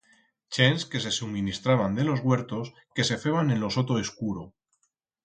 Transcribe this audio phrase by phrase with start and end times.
[0.55, 4.55] Chents que se suministraban de los huertos que se feban en lo soto escuro.